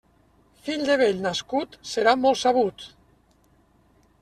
[0.67, 2.89] Fill de vell nascut serà molt sabut.